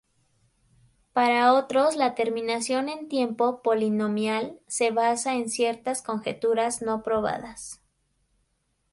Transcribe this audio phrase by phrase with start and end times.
[1.13, 7.83] Para otros la terminación en tiempo polinomial se basa en ciertas conjeturas no probadas.